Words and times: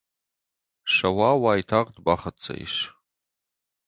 Сӕуа 0.93 1.31
уайтагъд 1.41 1.97
бахӕццӕ 2.05 2.53
ис. 2.65 2.75